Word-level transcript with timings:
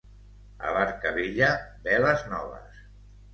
A 0.69 0.71
barca 0.77 1.11
vella, 1.17 1.51
veles 1.89 2.25
noves. 2.33 2.81